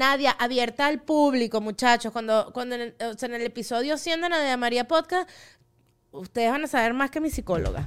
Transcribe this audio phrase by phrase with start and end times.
[0.00, 2.10] Nadia, abierta al público, muchachos.
[2.10, 5.28] Cuando, cuando en, el, episodio 100 de Nadia María Podcast,
[6.10, 7.84] ustedes van a saber más que mi psicóloga.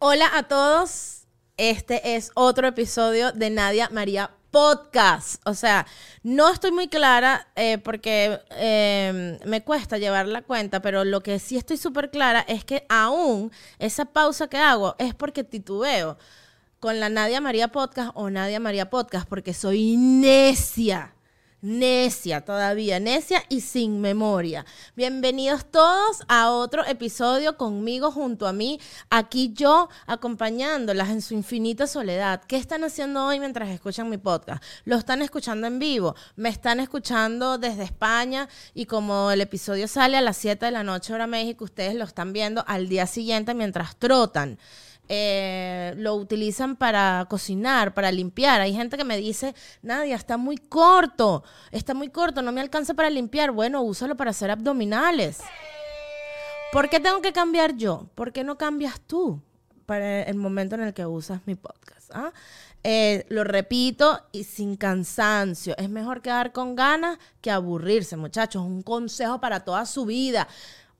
[0.00, 1.28] Hola a todos.
[1.56, 5.42] Este es otro episodio de Nadia María Podcast.
[5.44, 5.86] O sea,
[6.22, 11.40] no estoy muy clara eh, porque eh, me cuesta llevar la cuenta, pero lo que
[11.40, 16.16] sí estoy súper clara es que aún esa pausa que hago es porque titubeo
[16.78, 21.14] con la Nadia María Podcast o Nadia María Podcast porque soy necia
[21.62, 24.66] necia todavía, necia y sin memoria.
[24.96, 28.80] Bienvenidos todos a otro episodio conmigo junto a mí,
[29.10, 32.42] aquí yo acompañándolas en su infinita soledad.
[32.48, 34.62] ¿Qué están haciendo hoy mientras escuchan mi podcast?
[34.84, 36.16] ¿Lo están escuchando en vivo?
[36.34, 38.48] ¿Me están escuchando desde España?
[38.74, 42.04] Y como el episodio sale a las 7 de la noche hora México, ustedes lo
[42.04, 44.58] están viendo al día siguiente mientras trotan.
[45.14, 48.62] Eh, lo utilizan para cocinar, para limpiar.
[48.62, 52.94] Hay gente que me dice, Nadia, está muy corto, está muy corto, no me alcanza
[52.94, 53.50] para limpiar.
[53.50, 55.40] Bueno, úsalo para hacer abdominales.
[56.72, 58.06] ¿Por qué tengo que cambiar yo?
[58.14, 59.42] ¿Por qué no cambias tú
[59.84, 62.10] para el momento en el que usas mi podcast?
[62.14, 62.32] ¿ah?
[62.82, 65.76] Eh, lo repito y sin cansancio.
[65.76, 68.62] Es mejor quedar con ganas que aburrirse, muchachos.
[68.62, 70.48] Un consejo para toda su vida.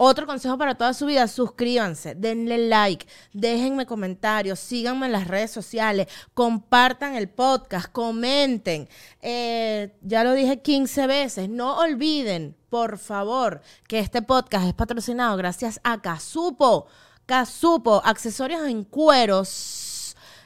[0.04, 5.52] Otro consejo para toda su vida, suscríbanse, denle like, déjenme comentarios, síganme en las redes
[5.52, 8.88] sociales, compartan el podcast, comenten.
[9.20, 15.36] Eh, ya lo dije 15 veces, no olviden, por favor, que este podcast es patrocinado
[15.36, 16.88] gracias a Casupo.
[17.24, 19.91] Casupo, accesorios en cueros.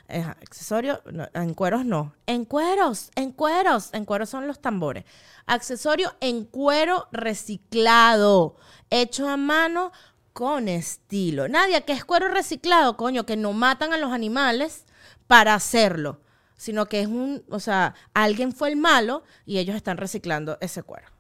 [0.09, 1.01] Eh, accesorios,
[1.35, 2.15] en cueros no.
[2.27, 3.91] En cueros, en cueros.
[3.93, 5.05] En cueros son los tambores.
[5.47, 8.57] Accesorio en cuero reciclado
[8.91, 9.93] hecho a mano
[10.33, 11.49] con estilo.
[11.49, 14.85] Nadia, que es cuero reciclado, coño, que no matan a los animales
[15.27, 16.21] para hacerlo,
[16.57, 20.83] sino que es un, o sea, alguien fue el malo y ellos están reciclando ese
[20.83, 21.16] cuero.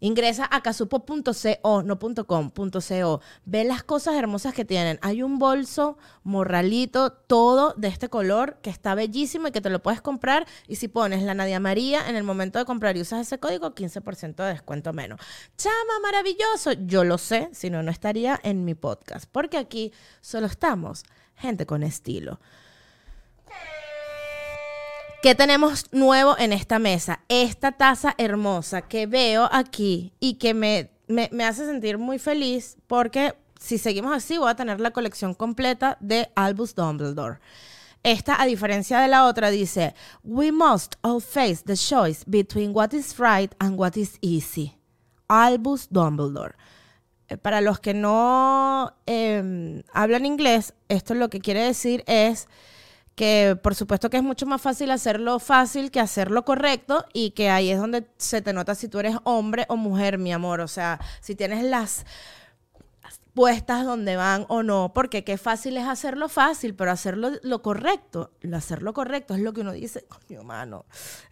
[0.00, 3.20] Ingresa a casupo.co, no .com.co.
[3.44, 4.98] Ve las cosas hermosas que tienen.
[5.02, 9.82] Hay un bolso morralito, todo de este color, que está bellísimo y que te lo
[9.82, 10.46] puedes comprar.
[10.68, 13.74] Y si pones la Nadia María en el momento de comprar y usas ese código,
[13.74, 15.20] 15% de descuento menos.
[15.56, 16.72] Chama, maravilloso.
[16.72, 19.26] Yo lo sé, si no, no estaría en mi podcast.
[19.30, 21.04] Porque aquí solo estamos
[21.34, 22.40] gente con estilo.
[25.26, 27.18] ¿Qué tenemos nuevo en esta mesa?
[27.28, 33.34] Esta taza hermosa que veo aquí y que me, me, hace sentir muy feliz porque
[33.58, 37.40] si seguimos así voy a tener la colección completa de Albus Dumbledore.
[38.04, 42.92] Esta, a diferencia de la otra, dice, We must all face the choice between what
[42.92, 44.76] is right and what is easy.
[45.26, 46.54] Albus Dumbledore.
[47.26, 52.46] Eh, para los que no em, hablan inglés, esto lo que quiere decir es
[53.16, 57.48] que por supuesto que es mucho más fácil hacerlo fácil que hacerlo correcto y que
[57.50, 60.60] ahí es donde se te nota si tú eres hombre o mujer, mi amor.
[60.60, 62.04] O sea, si tienes las
[63.36, 68.32] puestas donde van o no, porque qué fácil es hacerlo fácil, pero hacerlo lo correcto,
[68.40, 70.86] lo hacerlo correcto es lo que uno dice, coño, mano,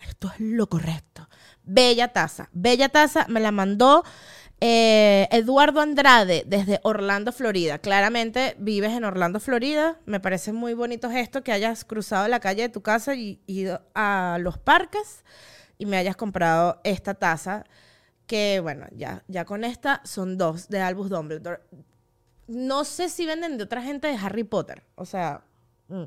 [0.06, 1.28] esto es lo correcto.
[1.62, 4.04] Bella taza, bella taza, me la mandó
[4.60, 7.78] eh, Eduardo Andrade, desde Orlando, Florida.
[7.78, 9.98] Claramente vives en Orlando, Florida.
[10.06, 13.82] Me parece muy bonito esto que hayas cruzado la calle de tu casa y ido
[13.94, 15.24] a los parques
[15.78, 17.64] y me hayas comprado esta taza.
[18.26, 21.60] Que bueno, ya, ya con esta son dos de Albus Dumbledore.
[22.46, 24.82] No sé si venden de otra gente de Harry Potter.
[24.94, 25.42] O sea.
[25.88, 26.04] Mm.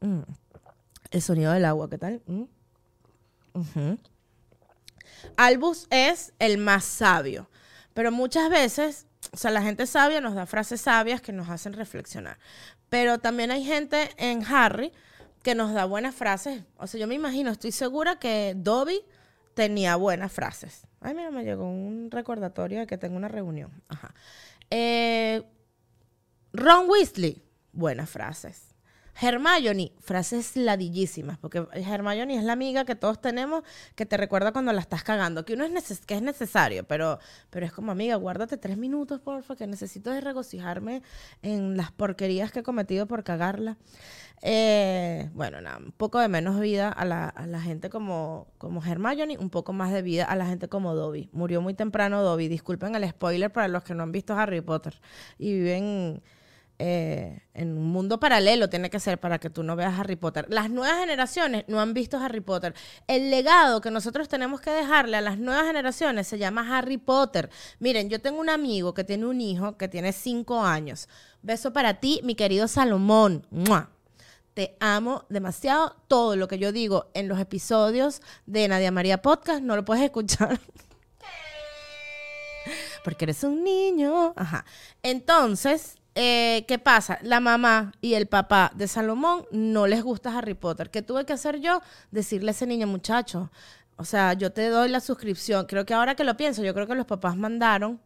[0.00, 0.22] Mm.
[1.10, 2.22] El sonido del agua, ¿qué tal?
[2.26, 2.44] Mm.
[5.36, 7.48] Albus es el más sabio,
[7.92, 11.72] pero muchas veces, o sea, la gente sabia nos da frases sabias que nos hacen
[11.72, 12.38] reflexionar,
[12.88, 14.92] pero también hay gente en Harry
[15.42, 16.62] que nos da buenas frases.
[16.76, 19.02] O sea, yo me imagino, estoy segura que Dobby
[19.54, 20.86] tenía buenas frases.
[21.00, 23.70] Ay, mira, me llegó un recordatorio de que tengo una reunión.
[23.88, 24.14] Ajá.
[24.70, 25.42] Eh,
[26.52, 28.73] Ron Weasley, buenas frases.
[29.20, 33.62] Hermione, frases ladillísimas, porque Hermione es la amiga que todos tenemos
[33.94, 37.18] que te recuerda cuando la estás cagando, que uno es, que es necesario, pero,
[37.50, 41.02] pero es como amiga, guárdate tres minutos, porfa, que necesito regocijarme
[41.42, 43.76] en las porquerías que he cometido por cagarla.
[44.42, 48.82] Eh, bueno, nada, un poco de menos vida a la, a la, gente como, como
[49.38, 51.30] un poco más de vida a la gente como Dobby.
[51.32, 55.00] Murió muy temprano Dobby, disculpen el spoiler para los que no han visto Harry Potter
[55.38, 56.22] y viven
[56.78, 60.46] eh, en un mundo paralelo tiene que ser para que tú no veas Harry Potter.
[60.48, 62.74] Las nuevas generaciones no han visto Harry Potter.
[63.06, 67.48] El legado que nosotros tenemos que dejarle a las nuevas generaciones se llama Harry Potter.
[67.78, 71.08] Miren, yo tengo un amigo que tiene un hijo que tiene cinco años.
[71.42, 73.46] Beso para ti, mi querido Salomón.
[74.54, 75.94] Te amo demasiado.
[76.08, 80.02] Todo lo que yo digo en los episodios de Nadia María Podcast no lo puedes
[80.02, 80.58] escuchar.
[83.04, 84.32] Porque eres un niño.
[84.36, 84.64] Ajá.
[85.02, 87.18] Entonces, eh, ¿qué pasa?
[87.22, 90.90] La mamá y el papá de Salomón no les gusta Harry Potter.
[90.90, 91.80] ¿Qué tuve que hacer yo?
[92.10, 93.50] Decirle a ese niño, muchacho,
[93.96, 95.66] o sea, yo te doy la suscripción.
[95.66, 98.00] Creo que ahora que lo pienso, yo creo que los papás mandaron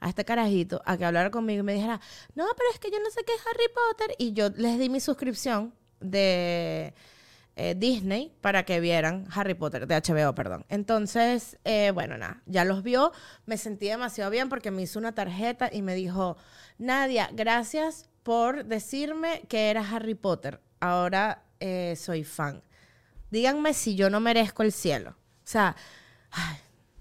[0.00, 2.00] a este carajito a que hablara conmigo y me dijera,
[2.34, 4.16] no, pero es que yo no sé qué es Harry Potter.
[4.18, 6.94] Y yo les di mi suscripción de
[7.56, 10.64] eh, Disney para que vieran Harry Potter, de HBO, perdón.
[10.68, 13.12] Entonces, eh, bueno, nada, ya los vio,
[13.46, 16.36] me sentí demasiado bien porque me hizo una tarjeta y me dijo,
[16.78, 20.60] Nadia, gracias por decirme que era Harry Potter.
[20.80, 22.62] Ahora eh, soy fan.
[23.30, 25.10] Díganme si yo no merezco el cielo.
[25.10, 25.76] O sea,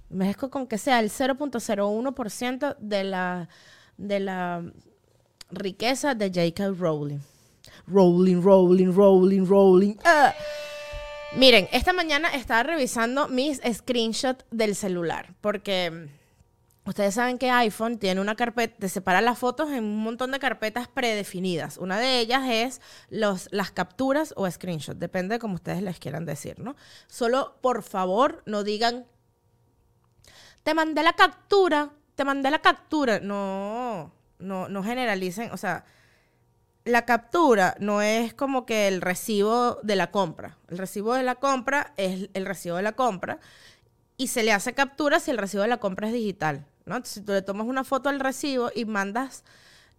[0.09, 3.50] merezco con que sea el 0.01% de la,
[3.97, 4.63] de la
[5.51, 6.69] riqueza de J.K.
[6.77, 7.19] Rowling.
[7.85, 9.95] Rolling, rolling, rolling, rolling.
[10.03, 10.33] Ah.
[11.35, 16.09] Miren, esta mañana estaba revisando mis screenshots del celular porque
[16.89, 20.39] ustedes saben que iPhone tiene una carpeta, te separa las fotos en un montón de
[20.39, 21.78] carpetas predefinidas.
[21.78, 26.25] Una de ellas es los, las capturas o screenshots, depende de cómo ustedes les quieran
[26.25, 26.75] decir, ¿no?
[27.07, 29.06] Solo, por favor, no digan,
[30.63, 33.19] te mandé la captura, te mandé la captura.
[33.19, 35.86] No, no, no generalicen, o sea
[36.88, 40.57] la captura no es como que el recibo de la compra.
[40.69, 43.40] El recibo de la compra es el recibo de la compra
[44.18, 46.66] y se le hace captura si el recibo de la compra es digital.
[46.86, 47.00] ¿no?
[47.04, 49.44] si tú le tomas una foto al recibo y mandas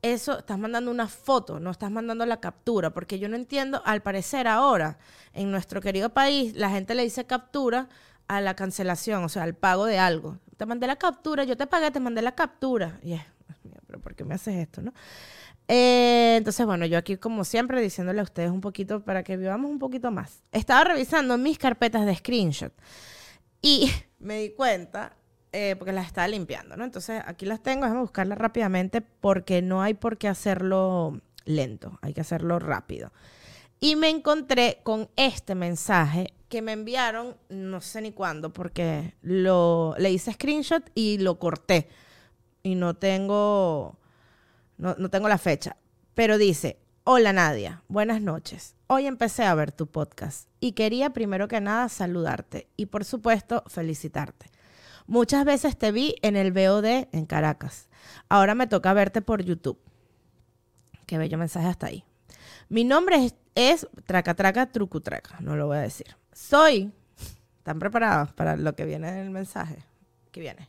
[0.03, 4.00] eso, estás mandando una foto, no estás mandando la captura, porque yo no entiendo, al
[4.00, 4.99] parecer ahora,
[5.32, 7.88] en nuestro querido país, la gente le dice captura
[8.29, 10.38] a la cancelación, o sea, al pago de algo.
[10.56, 13.00] Te mandé la captura, yo te pagué, te mandé la captura.
[13.03, 13.23] Y es,
[13.87, 14.93] pero ¿por qué me haces esto, no?
[15.67, 19.70] Eh, entonces, bueno, yo aquí como siempre diciéndole a ustedes un poquito para que vivamos
[19.70, 20.44] un poquito más.
[20.53, 22.73] Estaba revisando mis carpetas de screenshot
[23.61, 25.17] y me di cuenta,
[25.53, 26.85] eh, porque las estaba limpiando, ¿no?
[26.85, 32.12] Entonces aquí las tengo, déjame buscarlas rápidamente porque no hay por qué hacerlo lento, hay
[32.12, 33.12] que hacerlo rápido.
[33.81, 39.94] Y me encontré con este mensaje que me enviaron, no sé ni cuándo, porque lo,
[39.99, 41.88] le hice screenshot y lo corté.
[42.62, 43.99] Y no tengo
[44.79, 45.76] no, tengo la fecha,
[46.15, 46.79] pero dice,
[47.10, 48.76] hola Nadia, buenas noches.
[48.87, 53.64] Hoy empecé a ver tu podcast y quería primero que nada saludarte y por supuesto
[53.66, 54.50] felicitarte.
[55.06, 57.88] Muchas veces te vi en el BOD en Caracas.
[58.28, 59.78] Ahora me toca verte por YouTube.
[61.06, 62.05] Qué bello mensaje hasta ahí.
[62.69, 66.14] Mi nombre es, es Traca Traca Trucu Traca, no lo voy a decir.
[66.34, 66.93] Soy,
[67.56, 69.82] ¿están preparados para lo que viene en el mensaje?
[70.31, 70.69] ¿Qué viene?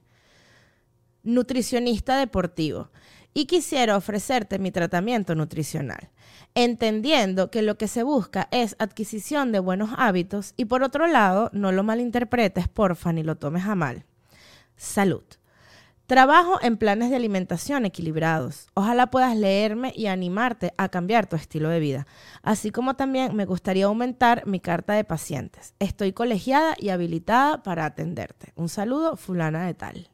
[1.22, 2.90] Nutricionista deportivo
[3.34, 6.10] y quisiera ofrecerte mi tratamiento nutricional,
[6.56, 11.50] entendiendo que lo que se busca es adquisición de buenos hábitos y por otro lado,
[11.54, 14.06] no lo malinterpretes, porfa, ni lo tomes a mal.
[14.76, 15.24] Salud.
[16.10, 18.66] Trabajo en planes de alimentación equilibrados.
[18.74, 22.08] Ojalá puedas leerme y animarte a cambiar tu estilo de vida.
[22.42, 25.76] Así como también me gustaría aumentar mi carta de pacientes.
[25.78, 28.54] Estoy colegiada y habilitada para atenderte.
[28.56, 30.10] Un saludo, fulana de tal.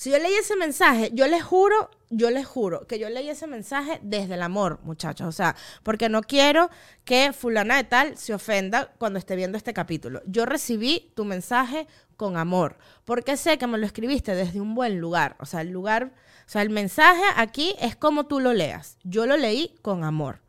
[0.00, 3.46] Si yo leí ese mensaje, yo les juro, yo les juro que yo leí ese
[3.46, 5.28] mensaje desde el amor, muchachos.
[5.28, 6.70] O sea, porque no quiero
[7.04, 10.22] que fulana de tal se ofenda cuando esté viendo este capítulo.
[10.24, 15.00] Yo recibí tu mensaje con amor, porque sé que me lo escribiste desde un buen
[15.00, 15.36] lugar.
[15.38, 16.14] O sea, el lugar,
[16.46, 18.96] o sea, el mensaje aquí es como tú lo leas.
[19.04, 20.40] Yo lo leí con amor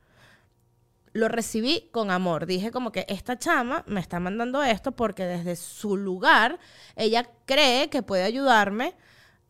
[1.14, 2.46] lo recibí con amor.
[2.46, 6.58] Dije como que esta chama me está mandando esto porque desde su lugar
[6.96, 8.96] ella cree que puede ayudarme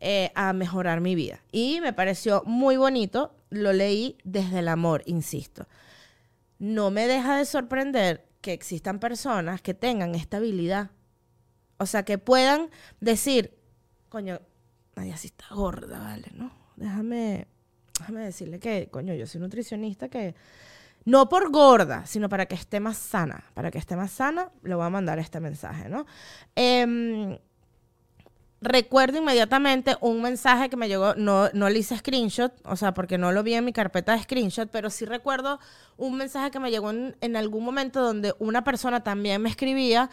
[0.04, 1.38] eh, a mejorar mi vida.
[1.52, 5.68] Y me pareció muy bonito, lo leí desde el amor, insisto.
[6.58, 10.90] No me deja de sorprender que existan personas que tengan esta habilidad.
[11.76, 12.68] O sea, que puedan
[12.98, 13.56] decir,
[14.08, 14.40] coño,
[14.96, 16.32] nadie así está gorda, ¿vale?
[16.34, 16.50] ¿No?
[16.74, 17.46] Déjame,
[17.96, 20.34] déjame decirle que, coño, yo soy nutricionista que
[21.04, 23.44] no por gorda, sino para que esté más sana.
[23.54, 26.06] Para que esté más sana, le voy a mandar este mensaje, ¿no?
[26.56, 27.38] Eh,
[28.62, 33.18] recuerdo inmediatamente un mensaje que me llegó, no, no le hice screenshot, o sea, porque
[33.18, 35.58] no lo vi en mi carpeta de screenshot, pero sí recuerdo
[35.96, 40.10] un mensaje que me llegó en, algún momento donde una persona también me escribía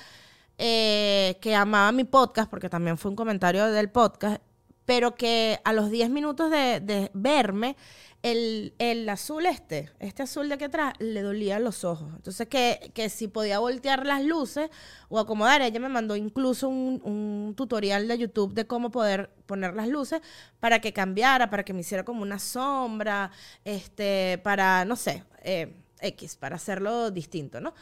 [0.58, 4.42] eh, que amaba mi podcast, porque también fue un comentario del podcast,
[4.86, 7.78] pero que a los 10 minutos de, de verme,
[8.22, 12.12] el, el azul este, este azul de aquí atrás, le dolía los ojos.
[12.16, 14.70] Entonces, que, que si podía voltear las luces
[15.08, 19.74] o acomodar, ella me mandó incluso un, un tutorial de YouTube de cómo poder poner
[19.74, 20.22] las luces
[20.60, 23.32] para que cambiara, para que me hiciera como una sombra,
[23.64, 27.74] este, para, no sé, eh, X, para hacerlo distinto, ¿no?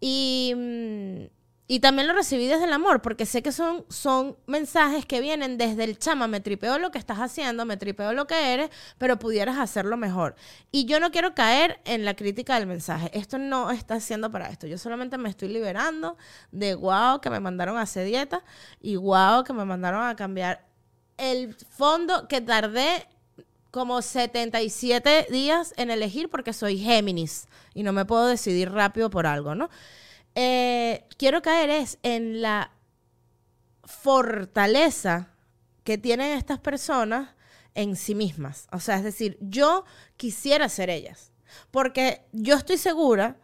[0.00, 1.35] Y, mm,
[1.68, 5.58] y también lo recibí desde el amor, porque sé que son, son mensajes que vienen
[5.58, 9.18] desde el chama, me tripeo lo que estás haciendo, me tripeo lo que eres, pero
[9.18, 10.36] pudieras hacerlo mejor.
[10.70, 13.10] Y yo no quiero caer en la crítica del mensaje.
[13.18, 14.68] Esto no está haciendo para esto.
[14.68, 16.16] Yo solamente me estoy liberando
[16.52, 18.44] de guau que me mandaron a hacer dieta
[18.80, 20.64] y guau que me mandaron a cambiar
[21.18, 23.08] el fondo que tardé
[23.72, 29.26] como 77 días en elegir porque soy Géminis y no me puedo decidir rápido por
[29.26, 29.68] algo, ¿no?
[30.36, 32.70] Eh, quiero caer es en la
[33.84, 35.30] fortaleza
[35.82, 37.30] que tienen estas personas
[37.74, 38.68] en sí mismas.
[38.70, 39.84] O sea, es decir, yo
[40.18, 41.32] quisiera ser ellas.
[41.70, 43.38] Porque yo estoy segura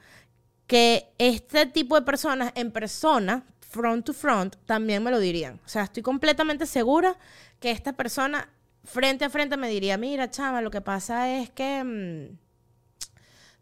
[0.67, 5.61] que este tipo de personas en persona, front to front, también me lo dirían.
[5.65, 7.17] O sea, estoy completamente segura
[7.59, 8.51] que esta persona
[8.85, 11.83] frente a frente me diría, mira, chama, lo que pasa es que...
[11.83, 12.39] Mm,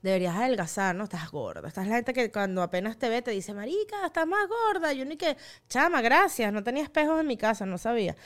[0.03, 1.05] deberías adelgazar, ¿no?
[1.05, 1.69] Estás gorda.
[1.69, 4.93] Estás la gente que cuando apenas te ve te dice, marica, estás más gorda.
[4.93, 5.37] Yo ni que,
[5.69, 8.17] chama, gracias, no tenía espejos en mi casa, no sabía.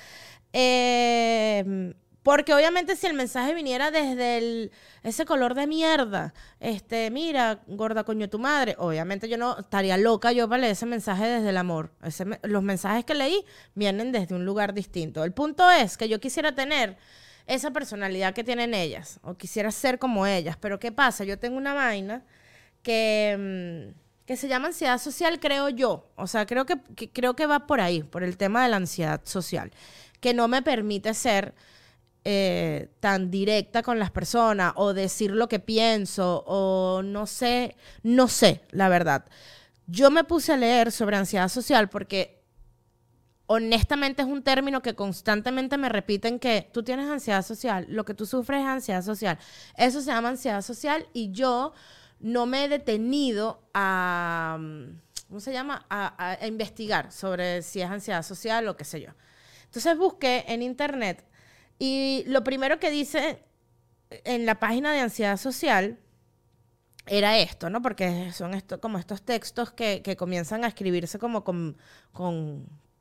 [0.53, 7.61] Eh, porque obviamente si el mensaje viniera desde el, ese color de mierda, este, mira,
[7.67, 11.51] gorda coño tu madre, obviamente yo no estaría loca yo para leer ese mensaje desde
[11.51, 11.93] el amor.
[12.43, 15.23] los mensajes que leí vienen desde un lugar distinto.
[15.23, 16.97] El punto es que yo quisiera tener
[17.47, 21.25] esa personalidad que tienen ellas, o quisiera ser como ellas, pero ¿qué pasa?
[21.25, 22.25] Yo tengo una vaina
[22.83, 26.79] que, mm, que se llama ansiedad social, creo yo, o sea, creo que,
[27.13, 29.73] creo que va por ahí, por el tema de la ansiedad social,
[30.21, 31.55] que no me permite ser
[32.25, 38.29] eh, tan directa con las personas o decir lo que pienso o no sé, no
[38.29, 39.27] sé, la verdad.
[39.87, 42.44] Yo me puse a leer sobre ansiedad social porque
[43.47, 48.15] honestamente es un término que constantemente me repiten que tú tienes ansiedad social, lo que
[48.15, 49.39] tú sufres es ansiedad social.
[49.77, 51.73] Eso se llama ansiedad social y yo
[52.21, 54.59] no me he detenido a,
[55.29, 55.85] ¿cómo se llama?
[55.91, 59.11] A, investigar sobre si es ansiedad social o qué sé yo.
[59.65, 61.25] Entonces busqué en internet
[61.79, 63.43] y lo primero que dice
[64.11, 65.99] en la página de ansiedad social
[67.07, 67.83] era esto, ¿no?
[67.83, 71.77] Porque son como estos textos que, comienzan a escribirse como con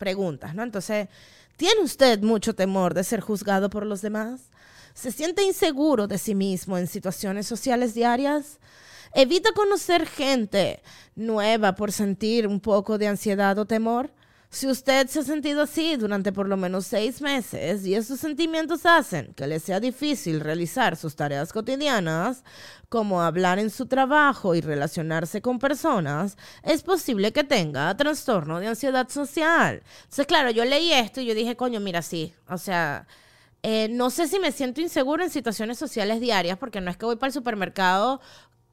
[0.03, 0.63] preguntas, ¿no?
[0.63, 1.07] Entonces,
[1.55, 4.41] ¿tiene usted mucho temor de ser juzgado por los demás?
[4.93, 8.59] ¿Se siente inseguro de sí mismo en situaciones sociales diarias?
[9.13, 10.81] ¿Evita conocer gente
[11.15, 14.09] nueva por sentir un poco de ansiedad o temor?
[14.53, 18.85] Si usted se ha sentido así durante por lo menos seis meses y esos sentimientos
[18.85, 22.43] hacen que le sea difícil realizar sus tareas cotidianas,
[22.87, 28.67] como hablar en su trabajo y relacionarse con personas, es posible que tenga trastorno de
[28.67, 29.81] ansiedad social.
[30.03, 33.07] Entonces, claro, yo leí esto y yo dije, coño, mira, sí, o sea...
[33.65, 37.05] Eh, no sé si me siento inseguro en situaciones sociales diarias, porque no es que
[37.05, 38.19] voy para el supermercado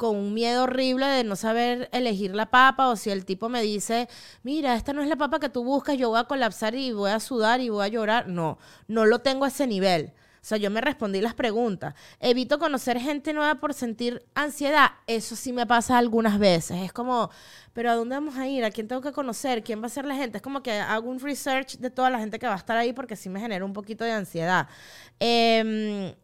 [0.01, 3.61] con un miedo horrible de no saber elegir la papa o si el tipo me
[3.61, 4.09] dice,
[4.43, 7.11] mira, esta no es la papa que tú buscas, yo voy a colapsar y voy
[7.11, 8.27] a sudar y voy a llorar.
[8.27, 8.57] No,
[8.89, 10.15] no lo tengo a ese nivel.
[10.41, 11.95] O sea, yo me respondí las preguntas.
[12.19, 14.93] Evito conocer gente nueva por sentir ansiedad.
[15.07, 16.79] Eso sí me pasa algunas veces.
[16.79, 17.29] Es como,
[17.75, 18.65] pero ¿a dónde vamos a ir?
[18.65, 19.63] ¿A quién tengo que conocer?
[19.63, 20.39] ¿Quién va a ser la gente?
[20.39, 22.95] Es como que hago un research de toda la gente que va a estar ahí
[22.95, 24.67] porque sí me genera un poquito de ansiedad.
[25.21, 26.17] Eh,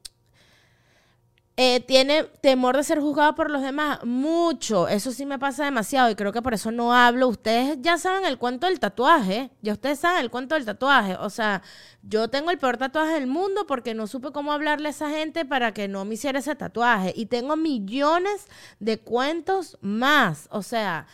[1.59, 4.05] eh, tiene temor de ser juzgado por los demás.
[4.05, 4.89] Mucho.
[4.89, 7.29] Eso sí me pasa demasiado y creo que por eso no hablo.
[7.29, 9.51] Ustedes ya saben el cuento del tatuaje.
[9.63, 11.15] Ya ustedes saben el cuento del tatuaje.
[11.17, 11.63] O sea,
[12.03, 15.47] yo tengo el peor tatuaje del mundo porque no supe cómo hablarle a esa gente
[15.47, 17.15] para que no me hiciera ese tatuaje.
[17.17, 18.47] Y tengo millones
[18.79, 20.49] de cuentos más.
[20.51, 21.07] O sea,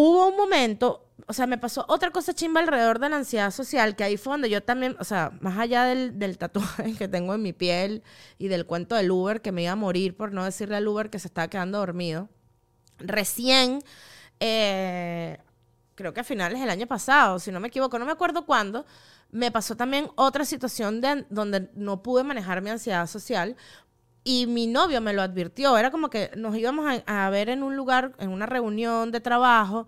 [0.00, 3.96] hubo un momento o sea, me pasó otra cosa chimba alrededor de la ansiedad social,
[3.96, 7.42] que ahí fue donde yo también, o sea, más allá del, tatuaje que tengo en
[7.42, 8.02] mi piel
[8.38, 11.10] y del cuento del Uber, que me iba a morir por no decirle al Uber
[11.10, 12.28] que se estaba quedando dormido,
[12.98, 13.82] recién,
[14.40, 15.38] eh,
[15.96, 18.86] creo que a finales del año pasado, si no me equivoco, no me acuerdo cuándo,
[19.30, 23.56] me pasó también otra situación de, donde no pude manejar mi ansiedad social
[24.28, 25.78] y mi novio me lo advirtió.
[25.78, 29.86] Era como que nos íbamos a, ver en un lugar, en una reunión de trabajo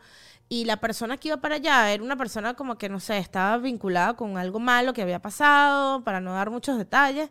[0.48, 3.58] y la persona que iba para allá era una persona como que, no sé, estaba
[3.58, 7.30] vinculada con algo malo que había pasado, para no dar muchos detalles.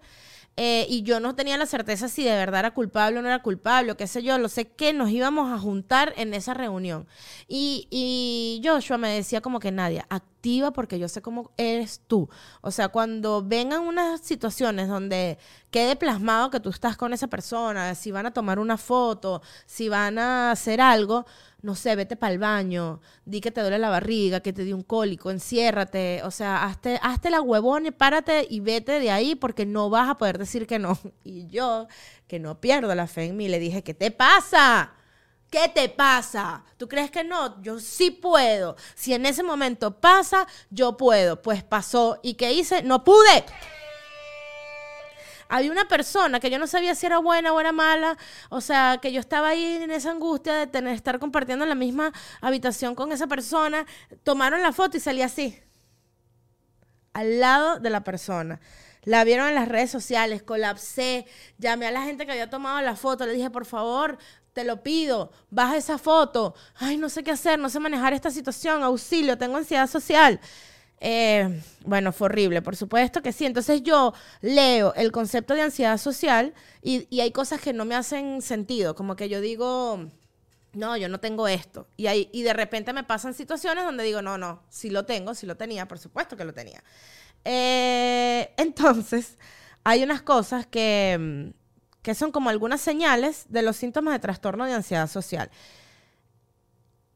[0.57, 3.41] eh, y yo no tenía la certeza si de verdad era culpable o no era
[3.41, 7.07] culpable, o qué sé yo, lo sé que nos íbamos a juntar en esa reunión.
[7.47, 12.29] Y, y Joshua me decía como que Nadia, activa porque yo sé cómo eres tú.
[12.61, 15.37] O sea, cuando vengan unas situaciones donde
[15.71, 19.89] quede plasmado que tú estás con esa persona, si van a tomar una foto, si
[19.89, 21.25] van a hacer algo,
[21.61, 24.75] no sé, vete para el baño, di que te duele la barriga, que te dio
[24.75, 29.35] un cólico, enciérrate, o sea, hazte, hazte la huevona y párate y vete de ahí
[29.35, 30.97] porque no vas a poder decir que no.
[31.23, 31.87] Y yo,
[32.27, 34.93] que no pierdo la fe en mí, le dije, ¿qué te pasa?
[35.51, 36.63] ¿Qué te pasa?
[36.77, 37.61] ¿Tú crees que no?
[37.61, 38.75] Yo sí puedo.
[38.95, 41.41] Si en ese momento pasa, yo puedo.
[41.41, 42.19] Pues pasó.
[42.21, 42.83] ¿Y qué hice?
[42.83, 43.45] No pude
[45.49, 48.17] había una persona que yo no sabía si era buena o era mala,
[48.49, 52.13] o sea, que yo estaba ahí en esa angustia de tener, estar compartiendo la misma
[52.39, 53.85] habitación con esa persona,
[54.23, 55.59] tomaron la foto y salí así,
[57.13, 58.61] al lado de la persona.
[59.03, 61.25] La vieron en las redes sociales, colapsé,
[61.57, 64.17] llamé a la gente que había tomado la foto, le dije, por favor,
[64.53, 66.53] te lo pido, baja esa foto.
[66.75, 70.39] Ay, no sé qué hacer, no sé manejar esta situación, auxilio, tengo ansiedad social.
[71.01, 73.45] Eh, bueno, fue horrible, por supuesto que sí.
[73.45, 78.41] Entonces yo leo el concepto de ansiedad social y, hay cosas que no me hacen
[78.41, 80.09] sentido, como que yo digo,
[80.73, 81.87] no, yo no tengo esto.
[81.97, 85.33] Y, hay, y de repente me pasan situaciones donde digo, no, no, sí lo tengo,
[85.33, 86.83] sí lo tenía, por supuesto que lo tenía.
[87.45, 89.37] Eh, entonces,
[89.83, 91.53] hay unas cosas que,
[92.01, 95.49] que son como algunas señales de los síntomas de trastorno de ansiedad social.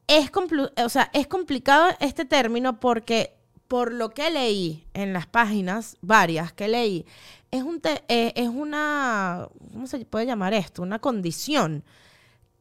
[0.06, 0.30] Es,
[0.76, 6.52] o sea, es complicado este término porque por lo que leí en las páginas, varias
[6.52, 7.06] que leí,
[7.50, 10.82] es, un eh, es una, ¿cómo se puede llamar esto?
[10.82, 11.84] Una condición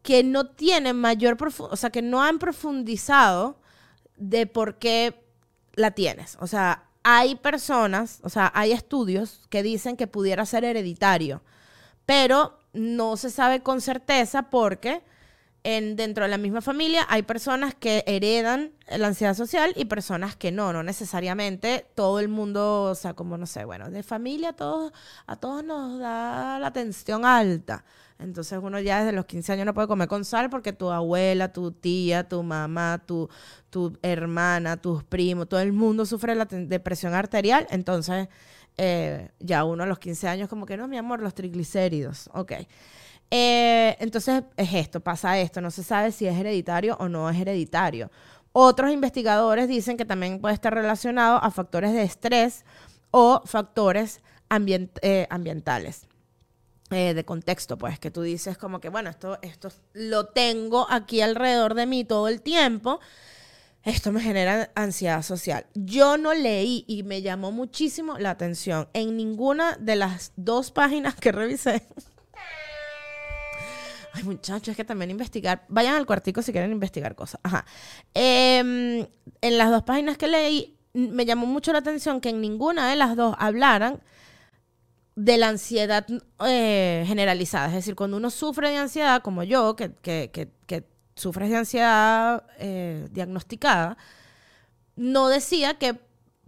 [0.01, 3.57] que no tiene mayor, o sea, que no han profundizado
[4.17, 5.23] de por qué
[5.73, 6.37] la tienes.
[6.39, 11.41] O sea, hay personas, o sea, hay estudios que dicen que pudiera ser hereditario,
[12.05, 15.03] pero no se sabe con certeza porque
[15.63, 20.35] en, dentro de la misma familia hay personas que heredan la ansiedad social y personas
[20.35, 24.49] que no, no necesariamente todo el mundo, o sea, como no sé, bueno, de familia
[24.49, 24.91] a todos,
[25.25, 27.85] a todos nos da la tensión alta.
[28.19, 31.51] Entonces uno ya desde los 15 años no puede comer con sal porque tu abuela,
[31.51, 33.29] tu tía, tu mamá, tu,
[33.69, 37.67] tu hermana, tus primos, todo el mundo sufre la depresión arterial.
[37.69, 38.27] Entonces
[38.77, 42.29] eh, ya uno a los 15 años como que no, mi amor, los triglicéridos.
[42.33, 42.53] Ok.
[43.35, 47.39] Eh, entonces es esto, pasa esto, no se sabe si es hereditario o no es
[47.39, 48.11] hereditario.
[48.51, 52.63] Otros investigadores dicen que también puede estar relacionado a factores de estrés
[53.09, 54.21] o factores
[55.01, 56.05] eh, ambientales.
[56.91, 61.21] Eh, de contexto, pues, que tú dices como que, bueno, esto, esto lo tengo aquí
[61.21, 62.99] alrededor de mí todo el tiempo,
[63.81, 65.65] esto me genera ansiedad social.
[65.73, 71.15] Yo no leí y me llamó muchísimo la atención en ninguna de las dos páginas
[71.15, 71.81] que revisé
[74.15, 75.65] Ay, muchachos, es que también investigar.
[75.69, 77.41] Vayan al cuartico si quieren investigar cosas.
[77.43, 77.65] Ajá.
[78.13, 79.07] Em,
[79.41, 82.95] en las dos páginas que leí, me llamó mucho la atención que en ninguna de
[82.95, 84.01] las dos hablaran
[85.15, 86.05] de la ansiedad
[86.45, 87.67] eh, generalizada.
[87.67, 90.83] Es decir, cuando uno sufre de ansiedad, como yo, que, que, que,
[91.15, 93.97] sufres de ansiedad eh, diagnosticada,
[94.95, 95.99] no decía que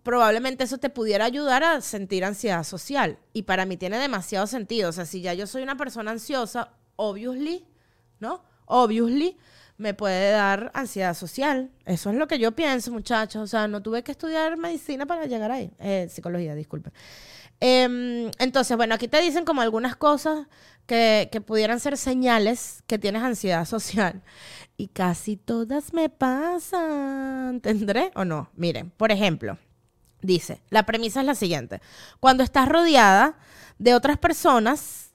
[0.01, 3.17] probablemente eso te pudiera ayudar a sentir ansiedad social.
[3.33, 4.89] Y para mí tiene demasiado sentido.
[4.89, 7.65] O sea, si ya yo soy una persona ansiosa, obviously,
[8.19, 8.43] ¿no?
[8.65, 9.37] Obviously
[9.77, 11.69] me puede dar ansiedad social.
[11.85, 13.41] Eso es lo que yo pienso, muchachos.
[13.41, 15.71] O sea, no tuve que estudiar medicina para llegar ahí.
[15.79, 16.91] Eh, psicología, disculpe.
[17.59, 20.47] Em, entonces, bueno, aquí te dicen como algunas cosas
[20.85, 24.21] que, que pudieran ser señales que tienes ansiedad social.
[24.77, 27.61] Y casi todas me pasan.
[27.61, 28.49] ¿Tendré o no?
[28.55, 29.57] Miren, por ejemplo,
[30.21, 31.81] dice, la premisa es la siguiente.
[32.19, 33.37] Cuando estás rodeada
[33.77, 35.11] de otras personas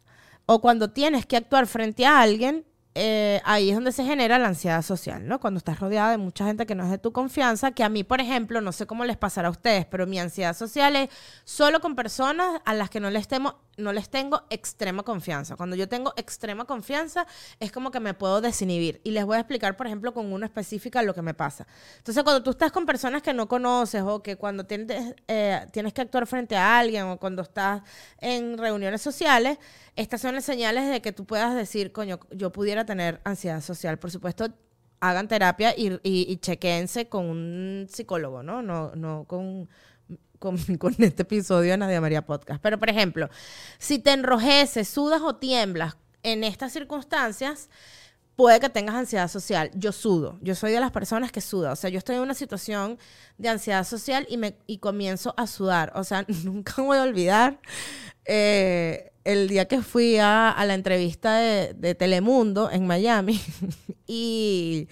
[0.52, 4.48] o cuando tienes que actuar frente a alguien, eh, ahí es donde se genera la
[4.48, 5.38] ansiedad social, ¿no?
[5.38, 8.02] Cuando estás rodeada de mucha gente que no es de tu confianza, que a mí,
[8.02, 11.08] por ejemplo, no sé cómo les pasará a ustedes, pero mi ansiedad social es
[11.44, 15.54] solo con personas a las que no les, temo, no les tengo extrema confianza.
[15.54, 17.28] Cuando yo tengo extrema confianza,
[17.60, 19.00] es como que me puedo desinhibir.
[19.04, 21.68] Y les voy a explicar, por ejemplo, con una específica lo que me pasa.
[21.98, 25.92] Entonces, cuando tú estás con personas que no conoces o que cuando tienes, eh, tienes
[25.92, 27.82] que actuar frente a alguien o cuando estás
[28.18, 29.58] en reuniones sociales,
[29.96, 33.98] estas son las señales de que tú puedas decir, coño, yo pudiera tener ansiedad social.
[33.98, 34.48] Por supuesto,
[35.00, 38.62] hagan terapia y, chequense con un psicólogo, ¿no?
[38.62, 39.68] No, no con,
[40.38, 40.56] con,
[40.98, 42.60] este episodio de Nadia María Podcast.
[42.62, 43.28] Pero, por ejemplo,
[43.78, 47.70] si te enrojeces, sudas o tiemblas en estas circunstancias,
[48.40, 49.70] puede que tengas ansiedad social.
[49.74, 50.38] Yo sudo.
[50.40, 51.72] Yo soy de las personas que suda.
[51.72, 52.98] O sea, yo estoy en una situación
[53.36, 55.92] de ansiedad social y, me, y comienzo a sudar.
[55.94, 57.60] O sea, nunca voy a olvidar
[58.24, 63.38] eh, el día que fui a, la entrevista de, de Telemundo en Miami
[64.06, 64.88] y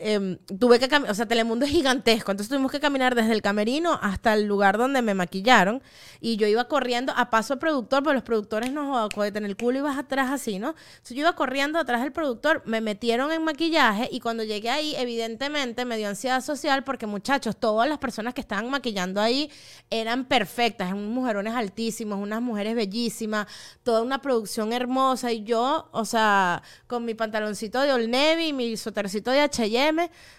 [0.00, 3.42] Em, tuve que caminar, o sea, Telemundo es gigantesco, entonces tuvimos que caminar desde el
[3.42, 5.82] camerino hasta el lugar donde me maquillaron
[6.20, 9.78] y yo iba corriendo a paso del productor, porque los productores no en el culo
[9.78, 10.68] y vas atrás así, ¿no?
[10.78, 14.94] Entonces yo iba corriendo atrás del productor, me metieron en maquillaje y cuando llegué ahí,
[14.96, 19.50] evidentemente me dio ansiedad social porque muchachos, todas las personas que estaban maquillando ahí
[19.90, 23.46] eran perfectas, unos mujerones altísimos, unas mujeres bellísimas,
[23.82, 28.76] toda una producción hermosa y yo, o sea, con mi pantaloncito de Old Navy, mi
[28.76, 29.87] sotercito de H&M,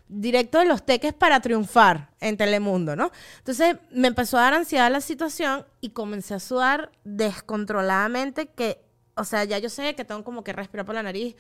[0.08, 3.12] directo de los teques para triunfar en Telemundo, ¿no?
[3.38, 8.82] Entonces me empezó a dar ansiedad la situación y comencé a sudar descontroladamente que,
[9.16, 11.36] o sea, ya yo sé que tengo como que respirar por la nariz,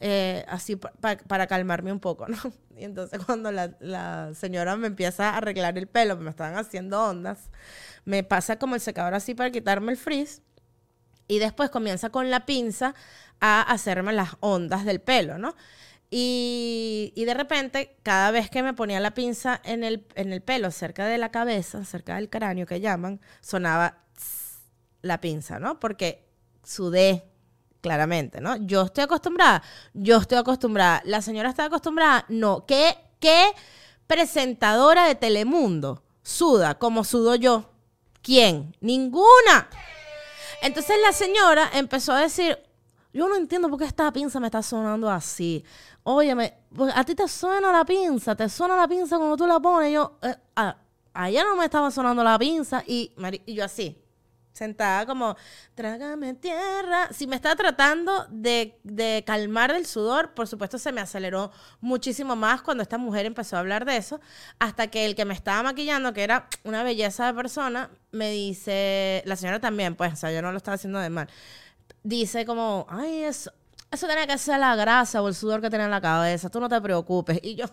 [0.00, 2.36] eh, así para calmarme un poco, ¿no?
[2.76, 7.00] Y entonces cuando la, la, señora me empieza a arreglar el pelo, me estaban haciendo
[7.00, 7.50] ondas,
[8.04, 10.42] me pasa como el secador así para quitarme el frizz
[11.28, 12.94] y después comienza con la pinza
[13.40, 15.54] a hacerme las ondas del pelo, ¿no?
[16.16, 20.70] Y, de repente, cada vez que me ponía la pinza en el, en el pelo,
[20.70, 23.98] cerca de la cabeza, cerca del cráneo que llaman, sonaba
[25.02, 25.80] la pinza, ¿no?
[25.80, 26.24] Porque
[26.62, 27.24] sudé
[27.80, 28.54] claramente, ¿no?
[28.58, 31.02] Yo estoy acostumbrada, yo estoy acostumbrada.
[31.04, 32.64] La señora está acostumbrada, no.
[32.64, 33.50] ¿Qué, qué
[34.06, 37.72] presentadora de Telemundo suda como sudo yo?
[38.22, 38.76] ¿Quién?
[38.80, 39.68] Ninguna.
[40.62, 42.56] Entonces la señora empezó a decir,
[43.14, 45.64] yo no entiendo por qué esta pinza me está sonando así.
[46.04, 49.58] Óyeme, pues, a ti te suena la pinza, te suena la pinza cuando tú la
[49.58, 49.92] pones.
[49.92, 50.36] Yo, eh,
[51.14, 53.10] allá no me estaba sonando la pinza y,
[53.46, 53.98] y yo así,
[54.52, 55.34] sentada como,
[55.74, 57.08] trágame tierra.
[57.10, 62.36] Si me estaba tratando de, de, calmar del sudor, por supuesto se me aceleró muchísimo
[62.36, 64.20] más cuando esta mujer empezó a hablar de eso,
[64.58, 69.22] hasta que el que me estaba maquillando, que era una belleza de persona, me dice,
[69.24, 71.28] la señora también, pues, o sea, yo no lo estaba haciendo de mal
[72.04, 73.50] dice como, ay, eso,
[73.94, 76.60] eso tiene que ser la grasa o el sudor que tiene en la cabeza, tú
[76.60, 77.40] no te preocupes.
[77.42, 77.66] Y yo,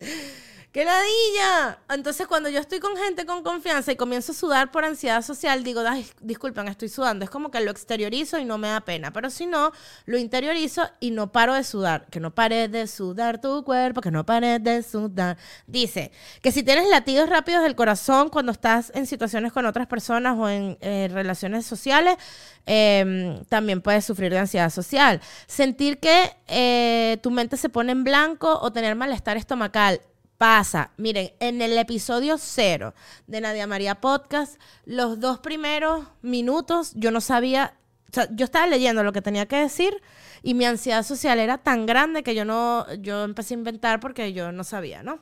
[0.72, 1.80] ¡Qué ladilla!
[1.90, 5.62] Entonces, cuando yo estoy con gente con confianza y comienzo a sudar por ansiedad social,
[5.64, 5.82] digo,
[6.22, 7.26] disculpen, estoy sudando.
[7.26, 9.12] Es como que lo exteriorizo y no me da pena.
[9.12, 9.72] Pero si no,
[10.06, 12.06] lo interiorizo y no paro de sudar.
[12.06, 15.36] Que no pare de sudar tu cuerpo, que no pare de sudar.
[15.66, 20.38] Dice que si tienes latidos rápidos del corazón cuando estás en situaciones con otras personas
[20.38, 22.16] o en eh, relaciones sociales,
[22.64, 25.20] em, también puedes sufrir de ansiedad social.
[25.46, 30.00] Sentir que eh, tu mente se pone en blanco o tener malestar estomacal
[30.42, 30.90] pasa.
[30.96, 32.94] Miren, en el episodio cero
[33.28, 37.78] de Nadia María Podcast, los dos primeros minutos yo no sabía,
[38.10, 40.02] o sea, yo estaba leyendo lo que tenía que decir
[40.42, 44.32] y mi ansiedad social era tan grande que yo no, yo empecé a inventar porque
[44.32, 45.20] yo no sabía, ¿no?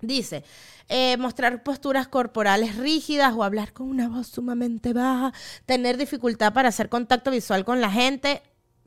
[0.00, 0.42] Dice,
[0.88, 5.32] eh, mostrar posturas corporales rígidas o hablar con una voz sumamente baja,
[5.64, 8.42] tener dificultad para hacer contacto visual con la gente,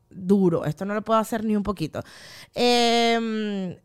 [0.10, 2.04] duro, esto no lo puedo hacer ni un poquito.
[2.54, 3.80] Eh,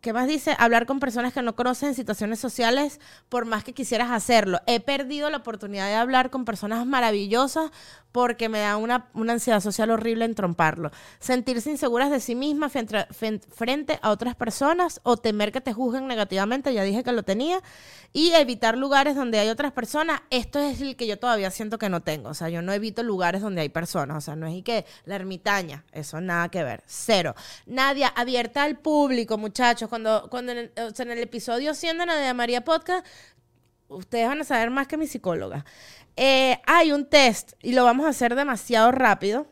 [0.00, 0.54] ¿Qué más dice?
[0.60, 4.60] Hablar con personas que no conocen situaciones sociales por más que quisieras hacerlo.
[4.66, 7.72] He perdido la oportunidad de hablar con personas maravillosas
[8.18, 10.90] porque me da una, ansiedad social horrible en tromparlo.
[11.20, 16.74] Sentirse inseguras de sí mismas frente, a otras personas o temer que te juzguen negativamente,
[16.74, 17.62] ya dije que lo tenía.
[18.12, 20.20] Y evitar lugares donde hay otras personas.
[20.30, 22.30] Esto es el que yo todavía siento que no tengo.
[22.30, 24.16] O sea, yo no evito lugares donde hay personas.
[24.16, 25.84] O sea, no es y que la ermitaña.
[25.92, 26.82] Eso nada que ver.
[26.86, 27.36] Cero.
[27.66, 29.88] Nadia, abierta al público, muchachos.
[29.88, 33.06] Cuando, cuando en, el, en el episodio 100 de María Podcast,
[33.88, 35.64] ustedes van a saber más que mi psicóloga.
[36.20, 39.46] Eh, hay un test y lo vamos a hacer demasiado rápido.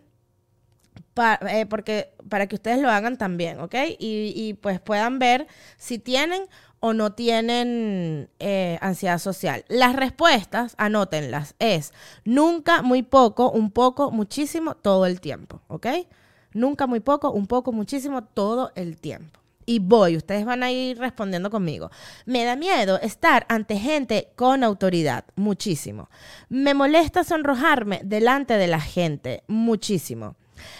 [1.48, 3.74] Eh, porque, para que ustedes lo hagan también, ¿ok?
[3.98, 5.46] Y, pues puedan ver
[5.78, 6.42] si tienen
[6.80, 9.64] o no tienen eh, ansiedad social.
[9.68, 15.86] Las respuestas, anótenlas, es nunca, muy poco, un poco, muchísimo, todo el tiempo, ¿ok?
[16.52, 20.16] Nunca, muy poco, un poco, muchísimo, todo el tiempo y voy.
[20.16, 21.90] Ustedes van a ir respondiendo conmigo.
[22.24, 26.08] Me da miedo estar ante gente con autoridad, muchísimo.
[26.48, 30.36] Me molesta sonrojarme delante de la gente, muchísimo.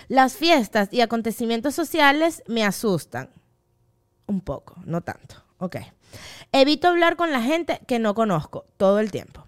[0.09, 3.29] Las fiestas y acontecimientos sociales me asustan.
[4.27, 5.44] Un poco, no tanto.
[5.59, 5.77] Ok.
[6.53, 9.46] Evito hablar con la gente que no conozco todo el tiempo.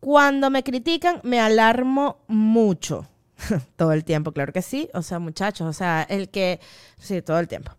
[0.00, 3.06] Cuando me critican, me alarmo mucho.
[3.76, 4.88] todo el tiempo, claro que sí.
[4.94, 6.60] O sea, muchachos, o sea, el que...
[6.98, 7.72] Sí, todo el tiempo.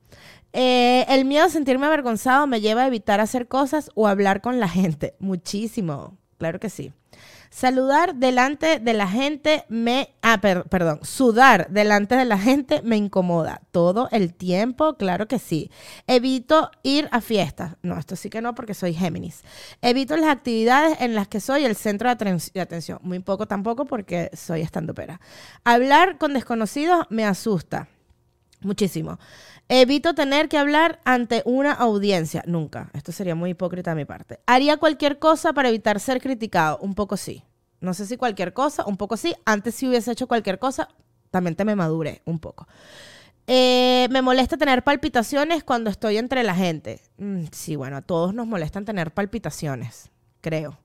[0.53, 4.59] Eh, el miedo a sentirme avergonzado me lleva a evitar hacer cosas o hablar con
[4.59, 5.15] la gente.
[5.19, 6.93] Muchísimo, claro que sí.
[7.53, 10.15] Saludar delante de la gente me...
[10.23, 10.99] Ah, perdón.
[11.03, 13.61] Sudar delante de la gente me incomoda.
[13.69, 15.69] Todo el tiempo, claro que sí.
[16.07, 17.75] Evito ir a fiestas.
[17.83, 19.43] No, esto sí que no porque soy Géminis.
[19.83, 22.97] Evito las actividades en las que soy el centro de, atención.
[23.03, 25.21] Muy poco tampoco porque soy estandopera.
[25.63, 27.87] Hablar con desconocidos me asusta.
[28.63, 29.19] Muchísimo.
[29.69, 32.43] Evito tener que hablar ante una audiencia.
[32.45, 32.89] Nunca.
[32.93, 34.39] Esto sería muy hipócrita de mi parte.
[34.45, 36.77] Haría cualquier cosa para evitar ser criticado.
[36.79, 37.43] Un poco sí.
[37.79, 39.35] No sé si cualquier cosa, un poco sí.
[39.45, 40.87] Antes si hubiese hecho cualquier cosa,
[41.31, 42.67] también te me madure un poco.
[43.47, 47.01] Eh, me molesta tener palpitaciones cuando estoy entre la gente.
[47.17, 50.79] Mm, sí, bueno, a todos nos molestan tener palpitaciones, creo.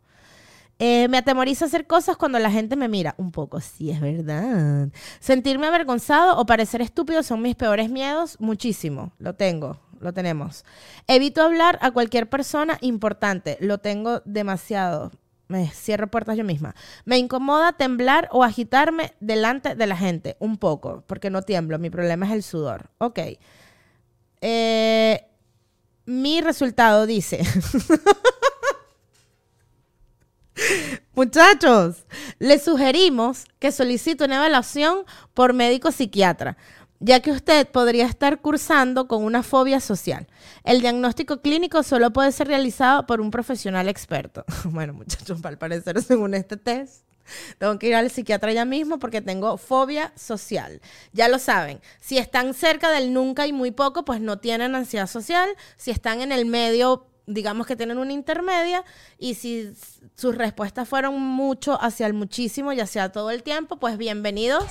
[0.81, 3.15] Eh, me atemoriza hacer cosas cuando la gente me mira.
[3.19, 4.89] Un poco, sí, es verdad.
[5.19, 8.41] Sentirme avergonzado o parecer estúpido son mis peores miedos.
[8.41, 9.13] Muchísimo.
[9.19, 10.65] Lo tengo, lo tenemos.
[11.09, 13.59] Evito hablar a cualquier persona importante.
[13.61, 15.11] Lo tengo demasiado.
[15.49, 16.75] Me cierro puertas yo misma.
[17.05, 20.37] Me incomoda temblar o agitarme delante de la gente.
[20.39, 21.79] Un poco, porque no tiemblo.
[21.79, 22.91] Mi problema es el sudor.
[22.99, 23.19] Ok.
[24.41, 25.27] Eh,
[26.05, 27.41] mi resultado dice.
[31.15, 32.05] Muchachos,
[32.39, 36.57] les sugerimos que solicite una evaluación por médico psiquiatra,
[37.01, 40.27] ya que usted podría estar cursando con una fobia social.
[40.65, 44.45] El diagnóstico clínico solo puede ser realizado por un profesional experto.
[44.65, 47.05] Bueno, muchachos, al parecer, según este test,
[47.59, 50.81] tengo que ir al psiquiatra ya mismo porque tengo fobia social.
[51.13, 51.81] Ya lo saben.
[52.01, 55.49] Si están cerca del nunca y muy poco, pues no tienen ansiedad social.
[55.77, 58.83] Si están en el medio, digamos que tienen una intermedia
[59.19, 59.73] y si
[60.19, 64.65] sus respuestas fueron mucho hacia el muchísimo y hacia todo el tiempo, pues bienvenidos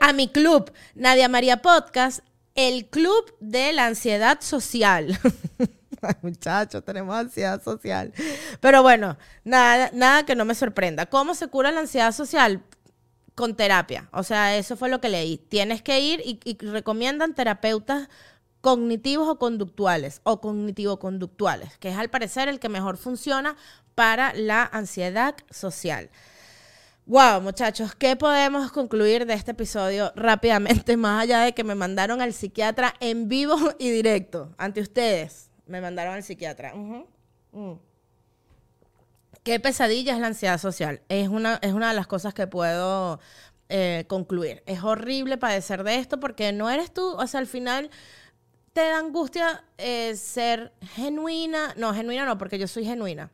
[0.00, 2.20] a mi club, Nadia María Podcast,
[2.54, 5.18] el club de la ansiedad social.
[6.22, 8.12] Muchachos, tenemos ansiedad social.
[8.60, 11.06] Pero bueno, nada, nada que no me sorprenda.
[11.06, 12.62] ¿Cómo se cura la ansiedad social?
[13.34, 14.08] Con terapia.
[14.12, 15.38] O sea, eso fue lo que leí.
[15.38, 18.08] Tienes que ir y, y recomiendan terapeutas
[18.62, 23.56] cognitivos o conductuales o cognitivo-conductuales, que es al parecer el que mejor funciona
[23.94, 26.08] para la ansiedad social.
[27.04, 30.96] Wow, muchachos, ¿qué podemos concluir de este episodio rápidamente?
[30.96, 35.80] Más allá de que me mandaron al psiquiatra en vivo y directo, ante ustedes, me
[35.80, 36.72] mandaron al psiquiatra.
[36.74, 37.72] Mm.
[39.42, 41.02] Qué pesadilla es la ansiedad social.
[41.08, 43.18] Es una, es una de las cosas que puedo
[43.68, 44.62] eh, concluir.
[44.66, 47.90] Es horrible padecer de esto porque no eres tú, o sea, al final
[48.72, 53.30] te da angustia eh, ser genuina, no, genuina no, porque yo soy genuina.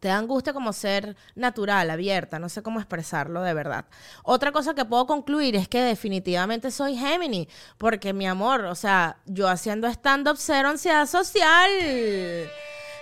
[0.00, 3.86] Te da angustia como ser natural, abierta, no sé cómo expresarlo de verdad.
[4.22, 9.16] Otra cosa que puedo concluir es que definitivamente soy Gemini, porque mi amor, o sea,
[9.24, 11.70] yo haciendo stand-up cero ansiedad social.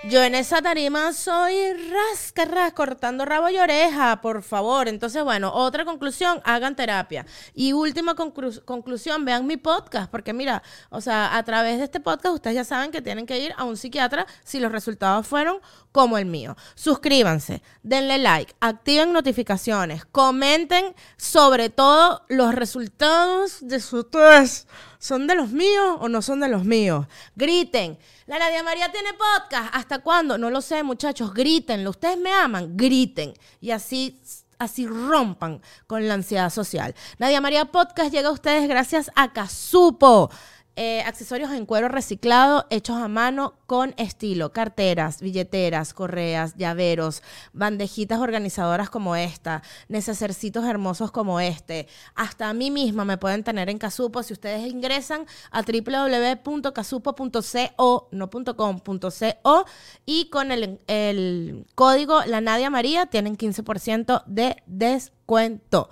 [0.04, 4.88] Yo en esa tarima soy rasca, cortando rabo y oreja, por favor.
[4.88, 7.24] Entonces, bueno, otra conclusión, hagan terapia.
[7.54, 12.34] Y última conclusión, vean mi podcast, porque mira, o sea, a través de este podcast
[12.34, 15.60] ustedes ya saben que tienen que ir a un psiquiatra si los resultados fueron
[15.92, 16.56] como el mío.
[16.74, 24.68] Suscríbanse, denle like, activen notificaciones, comenten sobre todo los resultados de su test.
[24.98, 27.06] ¿Son de los míos o no son de los míos?
[27.34, 27.98] Griten.
[28.26, 29.74] La Nadia María tiene podcast.
[29.74, 30.38] ¿Hasta cuándo?
[30.38, 31.34] No lo sé, muchachos.
[31.34, 31.90] Grítenlo.
[31.90, 32.76] Ustedes me aman.
[32.76, 33.34] Griten.
[33.60, 34.20] Y así
[34.58, 36.94] así rompan con la ansiedad social.
[37.18, 40.30] Nadia María Podcast llega a ustedes gracias a Casupo.
[40.74, 48.20] Eh, accesorios en cuero reciclado hechos a mano con estilo, carteras, billeteras, correas, llaveros, bandejitas
[48.20, 51.88] organizadoras como esta, necesercitos hermosos como este.
[52.14, 58.30] Hasta a mí misma me pueden tener en Casupo si ustedes ingresan a www.casupo.co, no
[58.30, 59.66] .com.co
[60.06, 65.90] y con el, el código La Nadia María tienen 15% de descuento.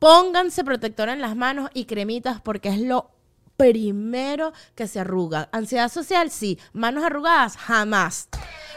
[0.00, 3.12] Pónganse protector en las manos y cremitas porque es lo
[3.58, 5.50] primero que se arruga.
[5.52, 6.58] Ansiedad social, sí.
[6.72, 8.28] Manos arrugadas, jamás.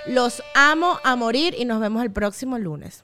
[0.07, 3.01] Los amo a morir y nos vemos el próximo lunes.